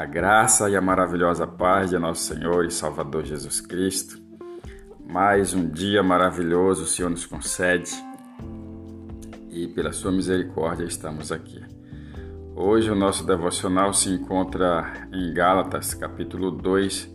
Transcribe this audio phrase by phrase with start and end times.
[0.00, 4.18] A graça e a maravilhosa paz de nosso Senhor e Salvador Jesus Cristo.
[5.06, 7.90] Mais um dia maravilhoso o Senhor nos concede
[9.50, 11.62] e pela sua misericórdia estamos aqui.
[12.56, 17.14] Hoje o nosso devocional se encontra em Gálatas, capítulo 2,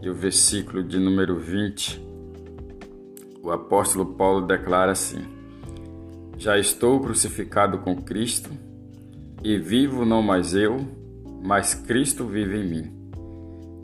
[0.00, 2.02] e o versículo de número 20.
[3.42, 5.28] O apóstolo Paulo declara assim:
[6.38, 8.48] Já estou crucificado com Cristo
[9.42, 11.03] e vivo não mais eu,
[11.44, 13.10] mas Cristo vive em mim.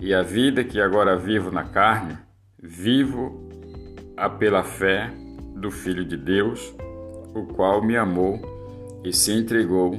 [0.01, 2.17] E a vida que agora vivo na carne,
[2.59, 3.51] vivo
[4.17, 5.13] a pela fé
[5.57, 6.75] do Filho de Deus,
[7.35, 8.41] o qual me amou
[9.05, 9.95] e se entregou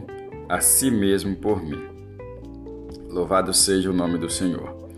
[0.49, 1.79] a si mesmo por mim.
[3.07, 4.89] Louvado seja o nome do Senhor.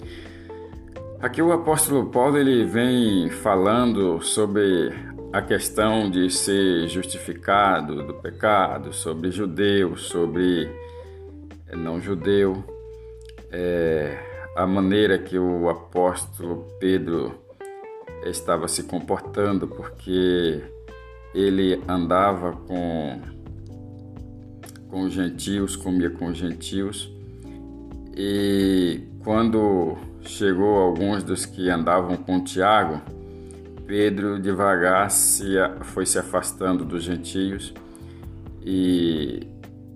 [1.20, 4.90] Aqui o apóstolo Paulo ele vem falando sobre
[5.34, 10.70] a questão de ser justificado do pecado, sobre judeu, sobre
[11.76, 12.64] não judeu,
[13.52, 14.18] é,
[14.56, 17.36] a maneira que o apóstolo Pedro
[18.26, 20.64] estava se comportando, porque
[21.34, 23.22] ele andava com,
[24.90, 27.12] com os gentios, comia com os gentios,
[28.16, 33.02] e quando chegou alguns dos que andavam com Tiago,
[33.86, 37.74] Pedro devagar se, foi se afastando dos gentios
[38.62, 39.48] e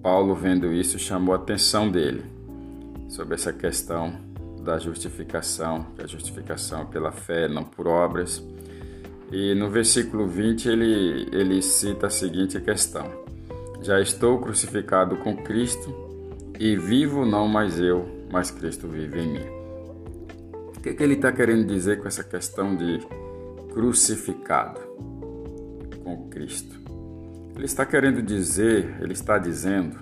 [0.08, 2.24] Paulo, vendo isso, chamou a atenção dele
[3.10, 4.14] sobre essa questão
[4.64, 8.42] da justificação, que a justificação pela fé, não por obras.
[9.34, 13.04] E no versículo 20 ele, ele cita a seguinte questão:
[13.82, 15.94] Já estou crucificado com Cristo
[16.58, 19.46] e vivo não mais eu, mas Cristo vive em mim.
[20.70, 23.06] O que, que ele está querendo dizer com essa questão de
[23.74, 24.80] crucificado
[26.02, 26.87] com Cristo.
[27.58, 29.98] Ele está querendo dizer, ele está dizendo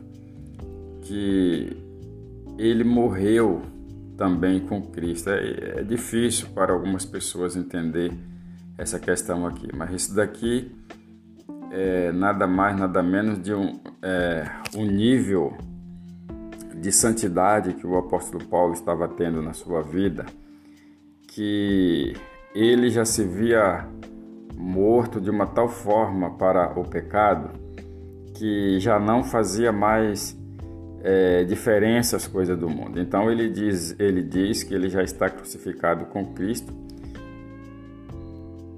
[1.03, 1.77] que
[2.57, 3.61] ele morreu
[4.17, 5.29] também com Cristo.
[5.29, 8.11] É, é difícil para algumas pessoas entender
[8.77, 10.69] essa questão aqui, mas isso daqui
[11.71, 15.57] é nada mais, nada menos de um, é, um nível
[16.75, 20.25] de santidade que o apóstolo Paulo estava tendo na sua vida,
[21.29, 22.13] que
[22.53, 23.87] ele já se via
[24.55, 27.51] morto de uma tal forma para o pecado
[28.35, 30.37] que já não fazia mais
[31.01, 32.99] é, diferença as coisas do mundo.
[32.99, 36.73] Então ele diz, ele diz que ele já está crucificado com Cristo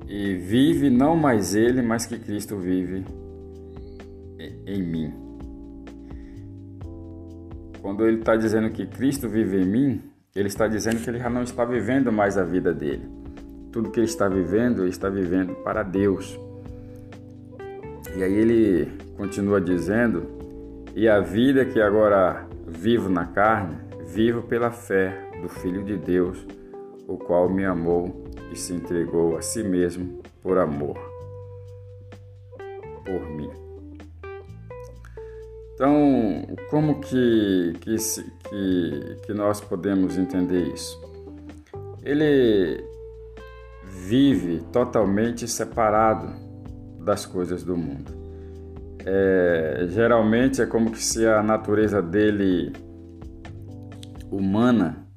[0.07, 3.05] e vive não mais ele, mas que Cristo vive
[4.65, 5.13] em mim.
[7.81, 10.01] Quando ele está dizendo que Cristo vive em mim,
[10.35, 13.26] ele está dizendo que ele já não está vivendo mais a vida dele
[13.77, 16.39] tudo que ele está vivendo, ele está vivendo para Deus.
[18.15, 20.25] E aí ele continua dizendo:
[20.95, 23.77] E a vida que agora vivo na carne,
[24.07, 26.43] vivo pela fé do Filho de Deus,
[27.07, 30.97] o qual me amou e se entregou a si mesmo por amor
[33.05, 33.51] por mim.
[35.75, 37.95] Então, como que, que,
[38.49, 40.99] que, que nós podemos entender isso?
[42.03, 42.86] Ele
[43.89, 46.33] vive totalmente separado
[46.99, 48.11] das coisas do mundo.
[49.05, 52.73] É, geralmente é como se a natureza dele
[54.29, 55.07] humana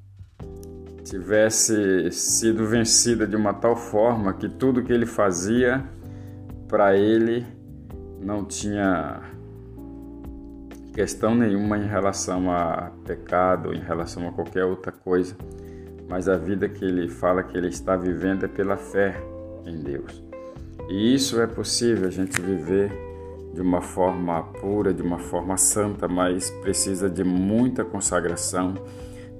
[1.03, 5.83] tivesse sido vencida de uma tal forma que tudo que ele fazia
[6.69, 7.45] para ele
[8.21, 9.21] não tinha
[10.93, 15.35] questão nenhuma em relação a pecado, em relação a qualquer outra coisa
[16.11, 19.15] mas a vida que ele fala que ele está vivendo é pela fé
[19.65, 20.21] em Deus.
[20.89, 22.91] E isso é possível a gente viver
[23.53, 28.73] de uma forma pura, de uma forma santa, mas precisa de muita consagração,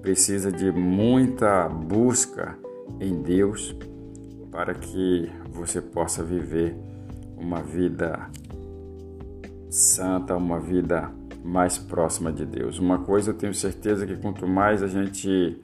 [0.01, 2.57] precisa de muita busca
[3.01, 3.75] em Deus
[4.49, 6.73] para que você possa viver
[7.35, 8.29] uma vida
[9.69, 11.12] santa, uma vida
[11.44, 12.79] mais próxima de Deus.
[12.79, 15.62] Uma coisa eu tenho certeza que quanto mais a gente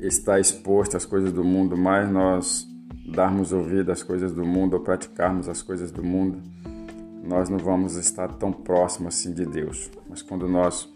[0.00, 2.66] está exposto às coisas do mundo, mais nós
[3.08, 6.42] darmos ouvido às coisas do mundo ou praticarmos as coisas do mundo,
[7.22, 9.90] nós não vamos estar tão próximos assim de Deus.
[10.08, 10.88] Mas quando nós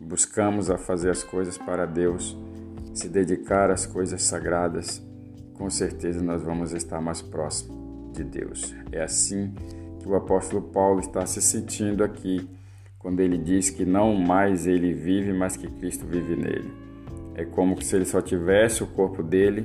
[0.00, 2.36] buscamos a fazer as coisas para Deus,
[2.94, 5.02] se dedicar às coisas sagradas,
[5.54, 7.76] com certeza nós vamos estar mais próximos
[8.12, 8.74] de Deus.
[8.92, 9.54] É assim
[10.00, 12.48] que o apóstolo Paulo está se sentindo aqui,
[12.98, 16.87] quando ele diz que não mais ele vive, mas que Cristo vive nele.
[17.38, 19.64] É como se ele só tivesse o corpo dele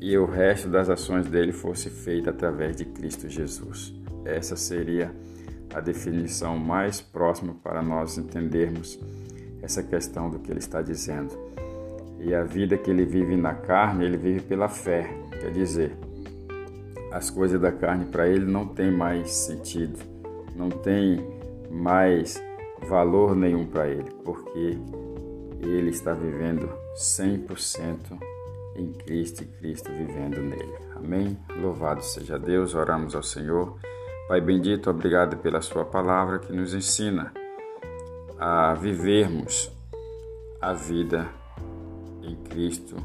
[0.00, 3.92] e o resto das ações dele fosse feita através de Cristo Jesus.
[4.24, 5.14] Essa seria
[5.74, 8.98] a definição mais próxima para nós entendermos
[9.60, 11.38] essa questão do que ele está dizendo.
[12.20, 15.14] E a vida que ele vive na carne, ele vive pela fé.
[15.42, 15.92] Quer dizer,
[17.12, 19.98] as coisas da carne para ele não tem mais sentido,
[20.56, 21.22] não tem
[21.70, 22.42] mais
[22.88, 24.78] valor nenhum para ele, porque
[25.60, 28.18] ele está vivendo 100%
[28.76, 30.76] em Cristo e Cristo vivendo nele.
[30.94, 31.38] Amém?
[31.60, 33.76] Louvado seja Deus, oramos ao Senhor.
[34.28, 37.32] Pai bendito, obrigado pela Sua palavra que nos ensina
[38.38, 39.72] a vivermos
[40.60, 41.28] a vida
[42.22, 42.96] em Cristo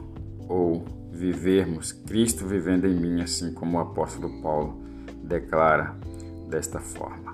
[0.47, 4.83] ou vivermos Cristo vivendo em mim, assim como o apóstolo Paulo
[5.23, 5.95] declara
[6.50, 7.32] desta forma.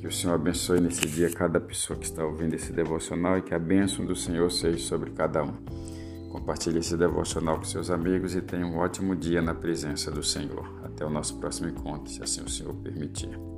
[0.00, 3.52] Que o Senhor abençoe nesse dia cada pessoa que está ouvindo esse devocional e que
[3.52, 5.52] a bênção do Senhor seja sobre cada um.
[6.30, 10.70] Compartilhe esse devocional com seus amigos e tenha um ótimo dia na presença do Senhor.
[10.84, 13.57] Até o nosso próximo encontro, se assim o Senhor permitir.